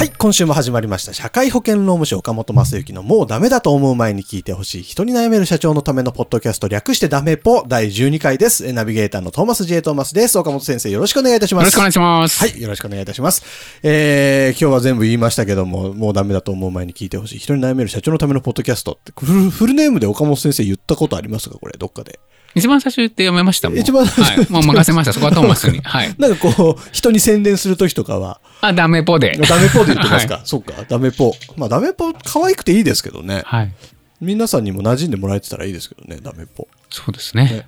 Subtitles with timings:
[0.00, 1.12] はい、今週も始まりました。
[1.12, 8.66] 社会保険労務士岡本正幸のもうダメだと思う前に聞いてほしい人に悩める社長のためのポッドキャスト略してダメポ第12回です。
[8.66, 9.82] えナビゲーターのトーマス J.
[9.82, 10.38] トーマスです。
[10.38, 11.64] 岡本先生よろしくお願いいたします。
[11.64, 12.38] よろしくお願いします。
[12.38, 13.42] はい、よろしくお願いいたします。
[13.82, 21.58] えー、今日は全部言いましたけども、もうダメだと思う前に聞いてほしい人に悩める社長のためのポッドキャストって、フルフルネームで岡本先生言ったことありますか？
[21.58, 22.20] これ、どっかで。
[22.54, 23.78] 一番最初言って読めましたもん。
[23.78, 24.50] 一番最初はい。
[24.50, 25.12] もう任せました。
[25.12, 25.80] そこはトーマスに。
[25.80, 26.14] はい。
[26.18, 29.38] なんかこう、人に宣伝するときとかは、あ、ダメポで。
[29.48, 31.34] ダメポで言ってますか、はそうか、ダメポ。
[31.56, 33.42] まあダメポ可愛くていいですけどね。
[33.44, 33.72] はい。
[34.20, 36.68] 皆さんにも馴染んでもらえてたらいいですけどね、ダメポ。
[36.90, 37.66] そうですね。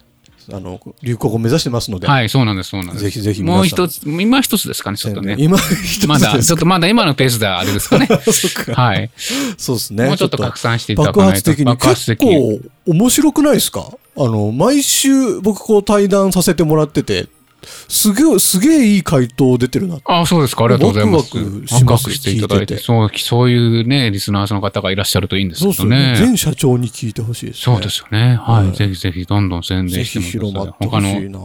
[0.53, 2.09] あの、流行語目指してますので。
[2.09, 3.05] はい、そうなんです、そうなんです。
[3.05, 5.37] ぜひぜひもう一つ、今一つですかね、ちょっとね。
[5.39, 8.09] 今一つまだ、ちょっとまだ今のペースではあれですかね。
[8.27, 9.11] そっかはい。
[9.57, 10.07] そうですね。
[10.07, 11.65] もうちょっと拡散していただかないと爆発的に。
[11.65, 12.33] 爆発的結
[12.85, 13.87] 構面白くないですか？
[14.17, 17.29] あの、毎週僕こう対談させてもらってて、
[17.89, 19.99] すげえ、すげえいい回答出てるな。
[20.05, 20.65] あそうですか。
[20.65, 21.37] ありがとうございます。
[21.37, 22.77] ワクワクしていただいて。
[22.79, 26.13] そう、そういうね、リスナーの方がいらっしゃるといいんですけどそうですよね。
[26.13, 26.17] ね。
[26.19, 27.63] 全社長に聞いてほしいですね。
[27.63, 28.37] そうですよね。
[28.37, 28.67] はい。
[28.67, 30.71] はいぜひぜひ、どんどん宣ぜ伝してもください。
[30.71, 31.39] って他のな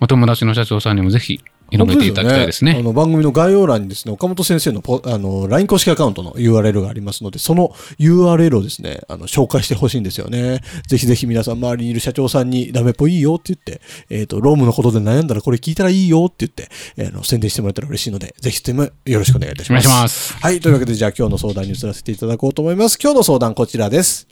[0.00, 1.40] お友達の社長さんにもぜひ
[1.72, 2.76] 広めていただきたいですね。
[2.78, 10.60] あの番組の概要欄にですね、岡本先生のポあの LINE 公式アカウントの URL がありますので、その URL をですね、あの紹介してほしいんですよね。
[10.86, 19.86] ぜひぜひ皆さん周りにいる社長さんにダメっぽいいよって言って、えっ、と、労務のことで悩んだらこれ聞いたらいいよって言って、えーあの宣伝してもらえたら嬉しいので、ぜひともよろしくお願いいたします。
[19.86, 20.60] お願いしますはい。
[20.60, 22.98] というわけで、じゃあ今日の相談に移らせていただこうと思います。
[23.02, 24.28] 今日の相談こちらです。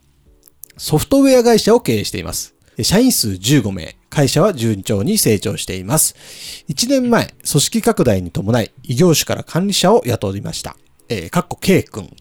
[0.77, 2.55] ソフトウェア会社を経営しています。
[2.85, 6.15] 社員数15名、会社は順調に成長しています。
[6.69, 10.77] 1年前、組織拡大に伴い、異業種から管理者を雇いました。
[11.09, 12.15] えー、かっこ K 君。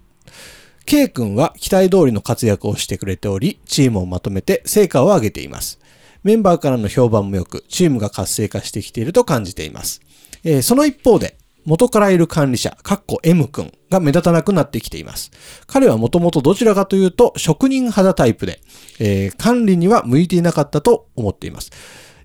[0.85, 5.79] K 君は期待通りの活躍をしてくれており、チームをまとめて成果を上げています。
[6.23, 10.01] メンバーからの評判も良く、チームが活性化してきていると感じています。
[10.43, 11.37] えーその一方で、
[11.69, 15.29] 元からいる管理者、かっこ M 君が目立たなくなってきています。
[15.67, 18.59] 彼はもともとどちらかというと職人肌タイプで、
[18.99, 21.69] えー管理には向いていなかったと思っています。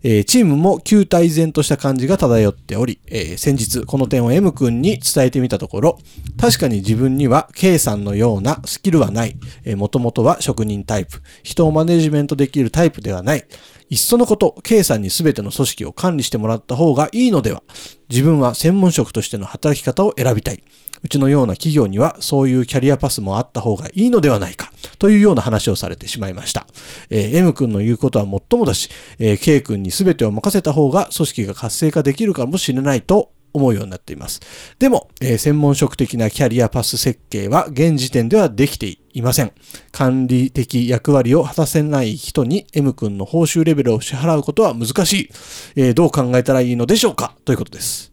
[0.06, 5.98] えーチームも旧態依然とした感じが漂っており、えー先日この点を M 君に伝えてみたところ、
[6.38, 9.36] 確かに自分には K さんのようなスキルはない。
[9.64, 11.22] えー、もともとは職人タイプ。
[11.42, 13.46] 人をマネジメントできるタイプではない。
[13.88, 17.62] いっそのこと、K さんに全ての組織を管理してもらった方がいいのでは。
[18.10, 20.62] 自分は専門職としての働き方を選びたい。
[21.04, 24.72] うちのような企業にはそういうキャリアパスもあった方がいいのではないか。
[24.98, 26.66] というような話をされてしまいました。
[27.10, 28.88] えー M 君の言うことはもっともだし、
[29.18, 34.40] えー K 君に全てを任せた方が組織が活性化できるかもしれないと思うようになっています。
[34.78, 39.52] でも、えー専門職的なキャリアパス設計は現時点ではできていません。
[39.92, 45.30] 管理的役割を果たせない人に M 君の報酬レベルを支払うことは難しい。
[45.76, 47.36] えーどう考えたらいいのでしょうか？
[47.44, 48.10] ということです。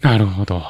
[0.00, 0.62] なるほど。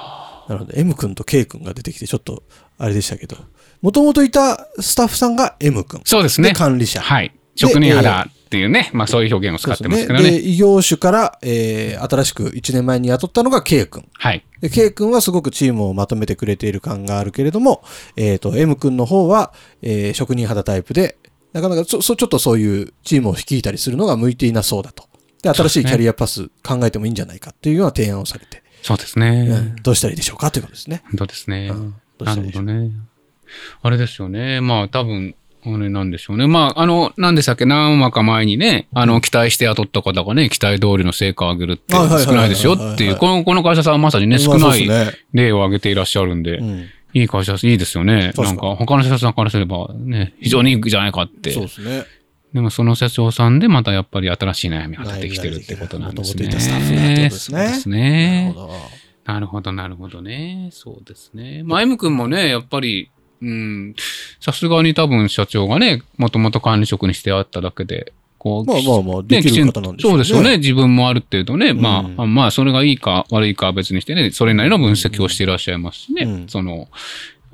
[0.48, 2.42] なので M 君と K 君が出てきてちょっと
[2.78, 3.36] あれでしたけど、
[3.82, 6.00] もともといたスタッフさんが M 君。
[6.04, 6.52] そうですね。
[6.52, 7.00] 管理者。
[7.00, 7.34] はい。
[7.56, 10.30] 職人肌っていうね、まあそういう表現を使ってますけどね。
[10.30, 14.08] で、異業種から、えー新しく1年前に雇ったのが K 君。
[14.14, 14.44] はい。
[14.60, 17.82] で K 君はすごくチームをまとめてくれている感があるけれども、
[18.16, 21.16] えっ、と、M 君の方は、えー職人肌タイプで、
[21.52, 25.04] なかなかそ、そちょっとそういうチームを率いたりするのが向いていなそうだと。
[25.42, 29.46] で、新しいキャリアパス考えてもいいんじゃないかっていうような提案をされて、そうですね。
[29.48, 31.02] うんどうしたらいいでしょうかということですね。
[31.04, 31.70] 本当ですね。
[31.72, 32.92] うんどうなしたらいいでしょうるほどね。
[33.82, 34.60] あれですよね。
[34.60, 36.46] まあ多分、あれなんでしょうね。
[36.46, 44.86] まあ、あの、なんでしたっけ、何話か前にね、あの、期待して雇った方がね、期待通りの成果を上げるって少ないですよっていう、この、この会社さんはまさにね、少ない
[45.32, 46.84] 例を挙げていらっしゃるんで、うん。
[47.14, 48.32] いい会社、いいですよね。
[48.36, 51.52] なんか、他の社長さんからすればね、非常にいいんじゃないかって。
[51.52, 52.04] そうですね。
[52.54, 56.44] でもその社長さんでまたやっぱり新しい悩みが出てきてるってことなんですね。
[56.44, 58.54] 元々いたスタッフがってことですねそうですね。
[59.24, 59.72] なるほど。
[59.72, 60.68] なるほど、ね。
[60.72, 61.62] そうですね。
[61.64, 63.10] まあ、M 君もね、やっぱり、
[63.42, 63.94] うん、
[64.38, 70.58] さすがに多分社長がね、もともと管理職にしてあっただけで、こう、まあまあまあできる方なんでしょうねそうですよね。
[70.58, 76.24] 自分もある程度ね、まうんあ、まあ、それがいいか悪いかは別にしてね、それなりの分析をしていらっしゃいますしね。
[76.24, 76.88] うんその、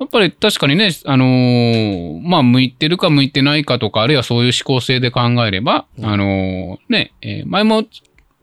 [0.01, 7.83] やっぱり確かにね、あのーまあ、向いてるか向いてないかとか、あるいはそういう思考性で考えれば、あのーね、えー前も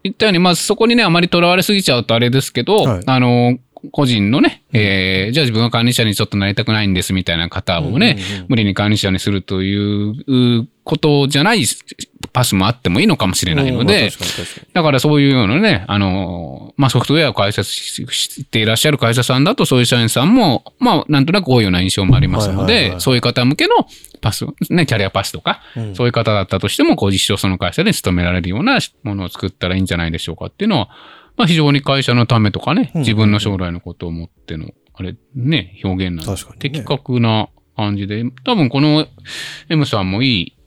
[0.04, 3.02] 言ったように、まあ、そこにね、あまりとらわれすぎちゃうとあれですけど、はい。
[3.04, 3.58] あのー
[3.92, 8.46] 個人のね、えーじゃあ自分は管理者にちょっとなりたくないんですみたいな方をね、うんうんうん。
[8.48, 11.66] 無理に管理者にするといううことじゃない
[12.32, 14.10] パスもあってもいいのかもしれないので、
[14.72, 23.74] だからそういうようなね、あの、まあ、ソフトウェアを開発ししていらっしゃる会社さんだと、そういう社員さんも、まあ、なんとなく多いような印象もありますので、そういう方向けの
[24.22, 25.94] パス、ね、キャリアパスとか、うん。
[25.94, 30.88] そういう方だったとしても、こう実証その会社で勤められるようなものを作ったらいいんじゃないでしょうかっていうのは、
[31.36, 33.00] まあ、非常に会社のためとかね、うん。
[33.02, 39.06] 自分の将来のことを思っての、あれ、ね、表現なんで、的確な感じで、多分この
[39.68, 40.57] M さんもいい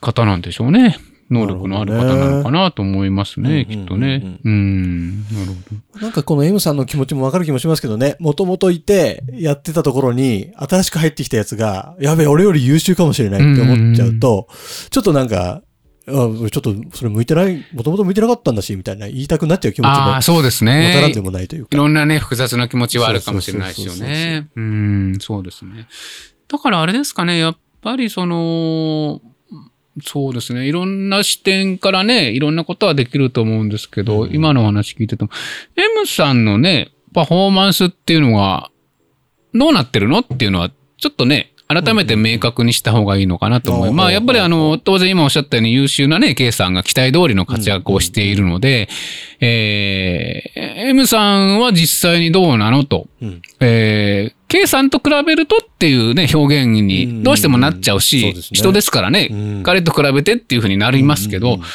[0.00, 0.98] 方なんでしょうね。
[1.30, 4.40] 能力のある方なのかなと思いますね、ねきっとね。
[4.44, 5.52] うん、なる
[5.92, 14.48] ほなんかこの M さんの気持ちもわかる気もしますけどね、もともといて、やってたところに、新しく入ってきたやつが、やべえ、俺より優秀かもしれないって思っちゃうと、
[14.90, 15.62] ちょっとなんか、
[16.08, 19.88] あ俺ちょっとそれ向いてない、もともと向いてなかったんだし、みたいな言いたくなっちゃう気ど。
[19.88, 21.20] 持ちもああ、そうですわからんねで。
[21.20, 21.76] もないといういか。
[21.76, 24.48] ろんなね、複雑な気持ちはあるかもしれないですよね。
[24.56, 25.86] うん、そうですね。
[26.48, 29.20] だからあれですかね、やっぱりその、
[30.02, 30.66] そうですね。
[30.66, 35.30] いろんな視点からね、いろんなことはできると思うんですけど、うん今のお話聞いてても、
[35.76, 38.70] M さんのね、パフォーマンスっていうのが、
[39.54, 43.88] どうなってるのっていうのは、ちょっとね、改めて明確にした方がいいのかなと思う。
[43.88, 48.88] うんまあ、やっぱりあの、当然今おっしゃったように優秀なね、K さんが期待通りの活躍をしているので、
[49.40, 53.06] えー、M さんは実際にどうなのと。
[53.22, 58.58] うんえー、K さんと比べるとっていうね、表現にどうしてもなっちゃううんうですね。
[58.58, 59.62] 人ですからね、うん。
[59.62, 61.54] 彼と比べてっていうふうになりますけど、うん。
[61.54, 61.66] うんうん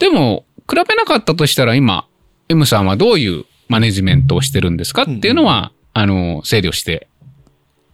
[0.00, 2.06] でも、比べなかったとしたら今、
[2.48, 7.06] M さんはどういうマネジメントをしてるんですかっていうのは、あの、整理をして、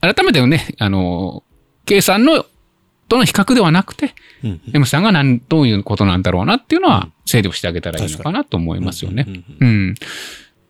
[0.01, 1.45] 改めてね、あの、
[1.85, 2.47] K さんの
[3.09, 4.51] との比較ではなくて、うん。
[4.51, 9.27] うん M さんが何、どういうことなんだろうなっていうのは整理をしてあげたらいいのかなと思いますよね。
[9.29, 9.69] うんうんうん。
[9.69, 9.95] うん。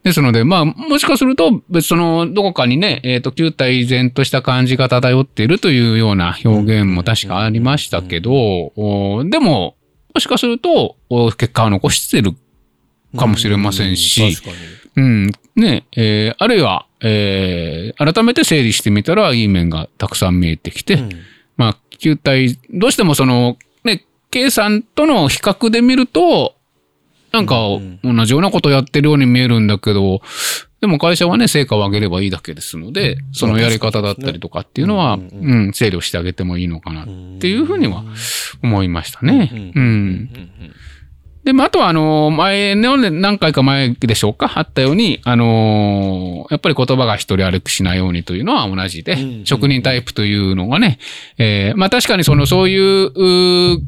[0.02, 9.76] ですので、まあ、もしかすると、別その、どこかにね、えっ、と、旧体依然とした感じが漂っているというような表現も確かありましたけど、おでも、
[10.14, 12.32] もしかすると、お結果を残してる
[13.17, 14.37] かもしれませんし
[14.97, 15.31] うん。
[15.55, 21.11] ね、えーあるいは、えー改めて整理してみたら、いい面がたくさん見えてきて、うん
[21.61, 24.06] まあ、球体、どうしてもその、ね、
[24.49, 26.55] さんとの比較で見ると、
[27.32, 30.21] なんかうん同じようなことをやってるように見えるんだけど、
[30.81, 37.06] でも会社はね、成果を上げればいいだけですので、そのやり方だったりとかっていうのは、うんうん、整理をしてあげてもいいのかなっ
[37.38, 38.03] ていうふうには
[38.62, 39.73] 思いましたね。
[39.75, 40.31] うん。
[41.44, 49.44] で、まあ、あとは、あの、前何回か前でしょうか、あったように、あのやっぱり言葉が一人歩きしないようにというのは同じで、うん。
[49.44, 50.99] 職人タイプというのがね、
[51.37, 53.05] えーまあ確かにその、そうい
[53.75, 53.82] う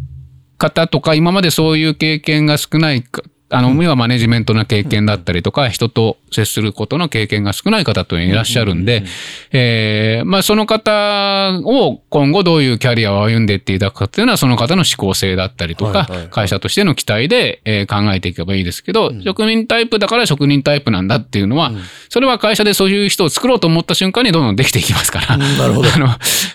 [0.58, 3.22] 方とか、今までそういう経験が少ないか、
[3.52, 9.04] あの、要はマネジメントの経験だったりとか、人と接することの経験が少ない方というのがいらっしゃるんで、
[9.52, 21.72] えーまあその方を今後どういうキャリアを歩んでいっていただくかっていうのは、その方の思考性だったりとか会社としての期待で、えー考えていけばいいですけど、職人タイプだから職人タイプなんだっていうのは、
[22.08, 25.34] それは会社でそういう人を作ろうと思った瞬間にどんどんできていきますから。
[25.34, 26.08] うんなるほど あの、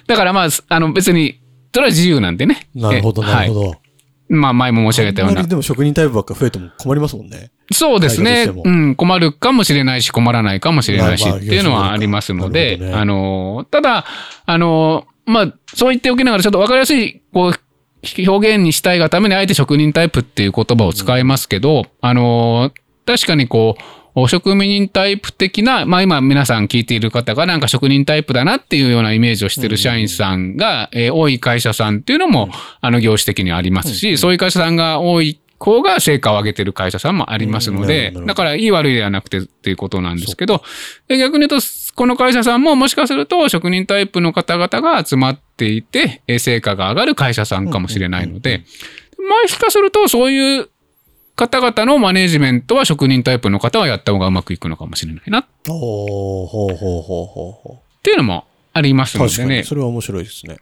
[0.07, 1.39] だからまあ、あの別に、
[1.73, 2.67] それは自由なんでね。
[2.73, 3.67] なるほど、えなるほど。
[3.69, 3.79] はい
[4.29, 5.43] まあ前も申し上げたような。
[5.43, 7.51] でも職人タイプばっか増えても困りますもんね。
[7.71, 8.51] そうですね。
[8.63, 14.05] うん、困るかもしれないし、困らないかもしれないし、っていうのはありますので、ねあの、ただ、
[14.45, 22.71] あの、まあ、そう言っておきながら、ちょっとわかりやすい、こう、表現にしたいがために、あえて職人タイプっていう言葉を使いますけど、あの、
[23.05, 23.83] 確かにこう、
[24.27, 32.49] 職人タイプ的な、まあ今皆さん聞いている方がなんか職人タイプだなっていうようなイメージをしてる社員さんが、えー多い会社さんっていうのも、
[32.81, 40.63] あの業種的にありますし、そういう会社さんが多い方が成果を上げてる会社さんもありますのでだからいい悪いではなくてっていうことなんですけど、
[41.07, 48.63] で逆に言うと、この会社さんももしかすると職人タイプの方々が集まっていて、えー成果が上がる会社さんかもしれないので、
[49.17, 50.69] もしかするとそういう
[51.37, 59.17] 方々のマネジメントは職人タイプの方はやった方がうまくいくのかもしれないなっおーほうほうほうほうほていうのもあります。
[59.17, 59.63] のでね。
[59.63, 60.57] それは面白いですね。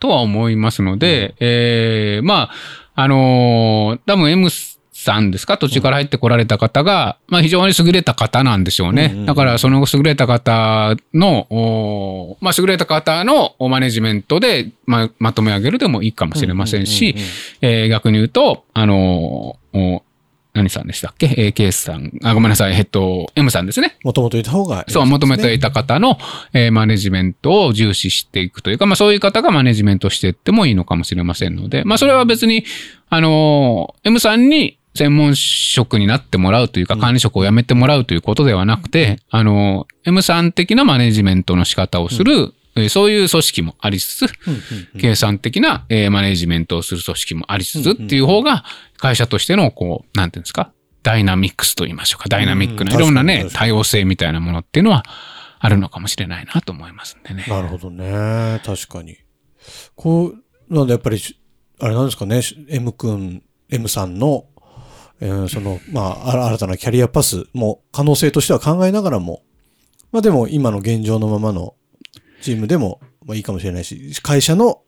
[0.00, 4.48] とは思いますので、えーまあ、あのー多分 M
[4.92, 5.56] さんですか？
[5.58, 9.06] 途中から入ってこられた方が、まあ非常に優れた方なんでしょうね。
[9.06, 17.14] うんうんうんだからその優れた方の、まあ優れた方のマネジメントで、ままとめ上げるでもいいかもしれませんし、
[17.60, 20.02] えー逆に言うと、あのーお
[20.58, 21.26] 何さんでしたっけ？
[21.36, 23.96] えー、ケースさん、あ、ごめんなさい、えっと、M さんですね。
[24.02, 26.18] もともといた方がいいね、そう、求めていた方の、
[26.52, 32.64] えーマネジメントを重視していくというか、まあそういう方がマネジメントしていってもいいのかもしれませんので、まあそれは別に、
[33.08, 42.52] あのー M さんに専門職になってもらうというか、管理職を辞めてもらうということではなくて、あのー M さん的なマネジメントの仕方をする、えー
[42.88, 44.26] そういう組織もありつつ、
[45.00, 48.64] 計算的な、えーマネジメントをする組織もありつつっていう方が、
[48.96, 55.04] 会社としての、こう、なんていうんですか、ダイナミックスと言いましょうか、ダイナミックなうんいろんなね多様性みたいなものっていうのは
[55.58, 57.44] あるのかもしれないなと思いますんでね。
[57.48, 58.60] なるほどね。
[58.64, 59.16] 確かに。
[59.94, 60.34] こ
[60.68, 61.38] う、なんでやっぱりし、
[61.80, 64.46] あれなんですかね、し M 君、M さんの、
[65.20, 69.42] えーその、まあ、新たなキャリアパスも可能性としては考えながらも、
[70.12, 71.74] まあでも今の現状のままの
[72.40, 74.82] チームでも、まあいいかもしれないし、会社の、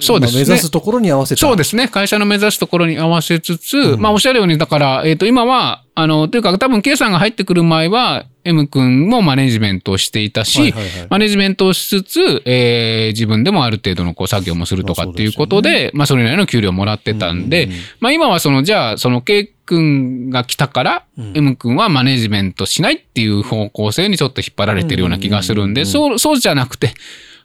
[0.00, 1.40] そうですねまあ目指すところに合わせた。
[1.40, 1.88] そうですね。
[1.88, 11.06] 会社の目指すところに合わせつつ、うんまあおっしゃるように、だから、えっ、と、今は、あの、というか多分、K さんが入ってくる前は、M 君もマネジメントをしていたし、はいはいはい。
[11.10, 17.82] マネジメントをしつつ、えー自分でもある程度のこう作業もするとかっていうことで、まあそれなりの給料をもらってたんで、うんうんうん。
[18.00, 21.32] まあ今はその、じゃあ、その K 君が来たから、うん。
[21.34, 26.94] M 君はマネジメントしないっていう方向性にちょっと引っ張られてるような気がするんで、うんうんそう、そうじゃなくて、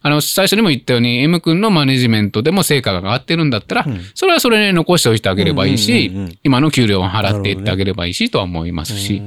[0.00, 4.00] あの、最初にも言ったように、M 君のマネジメントでも成果が上がってるんだったら、うん。
[4.14, 6.38] それはそれに残しておいてあげればいいし、うんうんうんうん。
[6.44, 9.22] 今の給料を払っていってあげればいいしとは思いますし、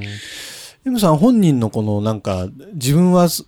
[0.84, 3.46] M さん本人のこのなんか、自分はす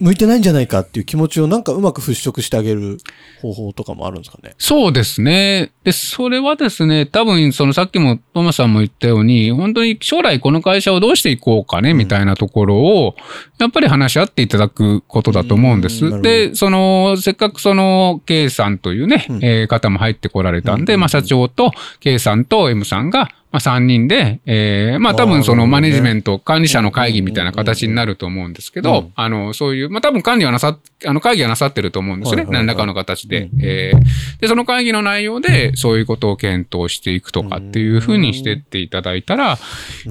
[0.00, 2.96] 向いてないんじゃないかっていう気持ちをなんかうまく払拭してあげる
[3.42, 4.54] 方法とかもあるんですかね？
[4.56, 5.72] そうですね。
[5.84, 13.14] で、それはですね、多分、そのさっきもトマさんも言ったように、本当に将来この会社をどうしていこうかね、みたいなところを、
[13.58, 16.06] やっぱり話し合っていただくことだと思うんです。
[16.06, 32.46] うんで、その、せっかくその、K さんというね、うんえー方も入ってこられたんで、まあ社長と K さんと M さんが、まあ3人で、えーまあ多分そのマネジメント、管理者の会議みたいな形になると思うんですけど、うんあの、そういう、まあ多分管理はなさっ、あの会議はなさってると思うんですよね。
[32.48, 33.50] 何らかの形で。
[33.60, 34.00] えー
[34.40, 39.58] で、その会議の内容で、そういうことを検討していくとかっていうふうにしてっていただいたら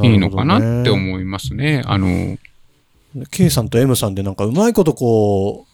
[0.03, 1.81] いいのかなって思いますね。
[1.85, 2.37] あの、
[3.31, 5.69] K さんと M さんでなんかうまいことこう、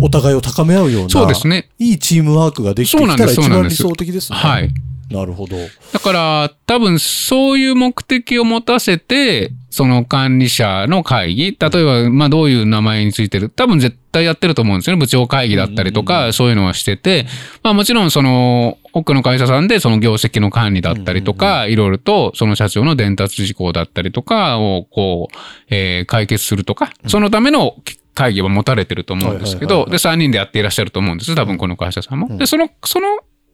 [0.00, 1.68] お互いを高め合うような、そうですね。
[1.78, 4.38] いいチームワークができてそうなんですきたら一そうなんです番理想的ですね。
[4.38, 4.70] はい。
[5.10, 5.56] なるほど。
[5.92, 15.00] だから、多分そういう目的を持たせて、その管理者の会議、例えば、まあどういう名前についてる、多分絶対やってると思うんですよね。
[15.00, 17.26] 部長会議だったりとか、そういうのはしてて、
[17.62, 25.36] まあもちろんその、多くの会社さんでその業績の管理だったりとか、いろいろとその社長の伝達事項だったりとかを、こう、
[25.70, 27.76] えー解決するとか、そのための
[28.14, 31.34] 会議は持たれてると思うんですけど、で、3人でやっていらっしゃると思うんです。
[31.34, 32.36] 多分この会社さんも。
[32.38, 33.06] で、その、その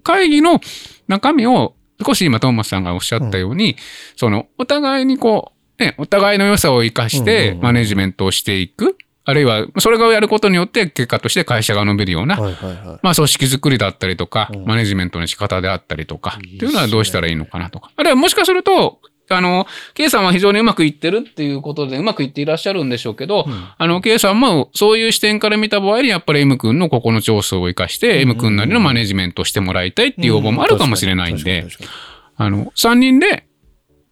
[0.03, 0.61] 会議の
[1.09, 3.77] 中身を、少し今トーマスさんがおっしゃったように、
[4.17, 8.97] その、お互いにこう、ね、お互いの良さを生かしうんうんてうんマネジメントをしていく。
[9.25, 12.37] あるいは、それがやることによって結果として会社が伸びるような。
[13.03, 17.91] まあ組織づくりだったりとか、うんマネジメントの仕方であったりとか、っていうのはどうしたらいいのかなとか。
[17.97, 19.01] あるいはもしかすると、
[19.35, 23.47] あの、K さんは非常にうまくいってるっていうことでうまくいっていらっしゃるんでしょうけど、
[23.79, 31.67] あの、K さんもそういう視点から見た場合にやっぱり M 君のここの長所を生かして、M 君なりのマネジメントをしてもらいたいっていう要望もあるかもしれないんで、
[32.37, 33.45] あの、3人で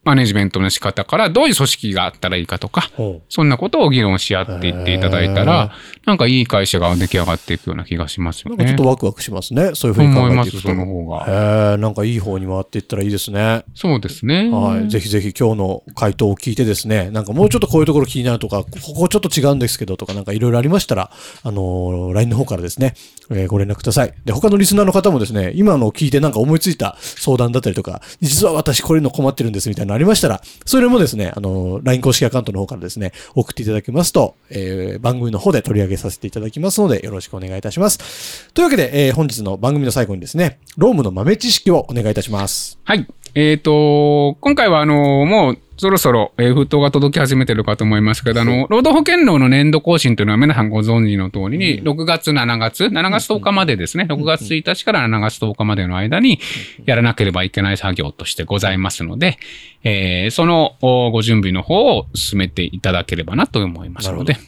[0.09, 2.91] マネジメントの仕方からどういう組織があったらいいかとか、
[3.29, 5.73] そんなことを議論し合っていっていただいたら、
[6.07, 8.85] なんかいい会社が出来上がっていくような気がしますよねちょっと。
[8.85, 9.73] ワクワクしますね。
[9.75, 10.69] そういうふうに考思います、えていくと。
[10.71, 11.27] その方が。
[11.27, 13.65] へえ、なんかいい方に回っていったらいいですね。
[13.75, 14.49] そうですね。
[14.50, 14.88] はい。
[14.88, 21.11] ぜひぜひ今日の回答を聞いてですね、なんかもうちょっとこういうところ気になるとか、ここちょっと違うんですけどとか、なんかいろいろありましたら、
[21.43, 22.95] あのー LINE の方からですね、
[23.31, 24.15] えーご連絡ください。
[24.25, 38.49] で、他のリスナーの方もですね、今のを聞いてなんか思いついた相談だったりとか、実は私これの困ってるんですみたいなのありましたら、それもですね、あの LINE 公式アカウントの方からですね、送っていただけますと、えー番組の方で取り上げさせていただきますので、よろしくお願いいたします。
[38.52, 42.78] というわけで、えー本日の番組の最後にですね、ロームの豆知識をお願いいたします。
[42.85, 43.09] はい。
[43.35, 56.40] えっ、と、今回はあの、もうそろそろ、えー封筒が届き始めてるかと思いますけど、あの、労働保険労の年度更新というのは皆さんご存知の通りに、6月、7月、7月10日までですね、6月1日から7月10日までの間に
[56.85, 59.38] やらなければいけない作業としてございますので、
[59.85, 64.38] えーそのおご準備の方を進めていただければなと思いますので、な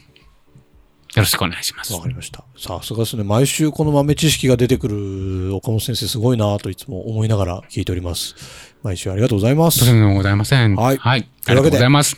[1.15, 2.01] よろしくお願いしますわ。
[2.01, 2.43] かりました。
[2.57, 3.23] さすがですね。
[3.23, 8.35] 毎週この豆知識が出てくる岡本先生すごいなといつも思いながら聞いております。
[8.81, 9.85] 毎週ありがとうございますと。
[9.85, 10.75] てもございません。
[10.75, 11.29] はいはい。
[11.47, 12.15] ありがとうございます。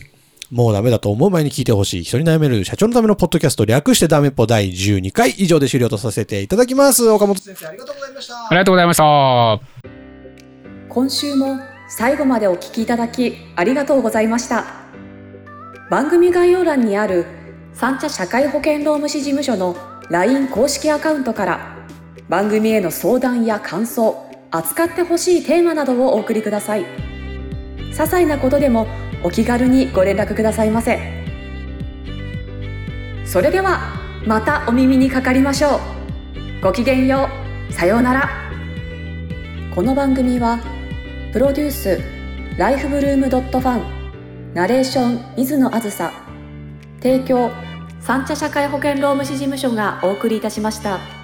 [0.51, 2.03] もうダメだと思う前に聞いてほしい。
[2.03, 7.07] 人に悩める社長のためのポッドキャスト略してダメっぽ第12回以上で終了とさせていただきます。
[7.09, 8.47] 岡本先生ありがとうございましたあ。
[8.51, 9.59] りがとうございました。
[10.89, 11.59] 今週も
[11.89, 14.65] 最後までお聞きいただきありがとうございました
[15.89, 17.25] 番組概要欄にある
[17.73, 19.75] 三茶社会保険労務士事務所の
[20.09, 21.75] LINE 公式アカウントから
[22.29, 26.85] 番組への相談や感想扱ってほしいテーマなどをお送りください。
[26.85, 28.87] 些細なことでも
[29.23, 30.99] お気軽にご連絡くださいませ。
[33.25, 33.79] それでは
[34.27, 35.79] またお耳にかかりましょう。
[36.61, 37.27] ごきげんよ
[37.69, 37.73] う。
[37.73, 38.29] さようなら。
[39.73, 40.59] この番組は
[41.33, 41.99] プロデュース
[42.59, 46.22] ライフブルームドットファンナレーション水野あずさ
[47.03, 47.51] 提供
[47.99, 51.22] 三茶社会保険労務士事務所がお送りいたしました。